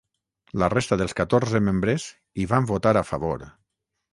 La 0.61 0.69
resta 0.73 0.97
dels 1.01 1.13
catorze 1.19 1.61
membres 1.67 2.07
hi 2.45 2.49
van 2.55 2.69
votar 2.73 2.95
a 3.03 3.07
favor. 3.11 3.45